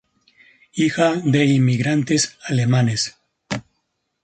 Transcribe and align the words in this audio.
Hija 0.73 1.13
de 1.13 1.45
inmigrantes 1.45 2.35
alemanes. 2.45 3.17